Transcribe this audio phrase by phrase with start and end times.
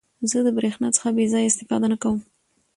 [0.29, 2.19] زه د برېښنا څخه بې ځایه استفاده نه کوم.